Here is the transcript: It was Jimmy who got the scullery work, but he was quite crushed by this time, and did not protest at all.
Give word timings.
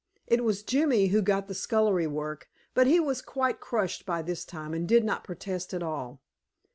It 0.25 0.43
was 0.43 0.63
Jimmy 0.63 1.09
who 1.09 1.21
got 1.21 1.47
the 1.47 1.53
scullery 1.53 2.07
work, 2.07 2.49
but 2.73 2.87
he 2.87 2.99
was 2.99 3.21
quite 3.21 3.59
crushed 3.59 4.03
by 4.03 4.23
this 4.23 4.43
time, 4.43 4.73
and 4.73 4.87
did 4.89 5.03
not 5.03 5.23
protest 5.23 5.75
at 5.75 5.83
all. 5.83 6.23